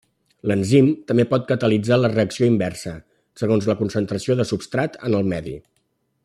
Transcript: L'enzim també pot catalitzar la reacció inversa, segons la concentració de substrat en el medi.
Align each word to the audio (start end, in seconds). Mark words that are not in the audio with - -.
L'enzim 0.51 0.87
també 1.11 1.25
pot 1.33 1.43
catalitzar 1.51 1.99
la 1.99 2.09
reacció 2.13 2.47
inversa, 2.53 2.95
segons 3.43 3.69
la 3.73 3.77
concentració 3.83 4.39
de 4.41 4.49
substrat 4.55 4.99
en 5.11 5.19
el 5.21 5.31
medi. 5.35 5.55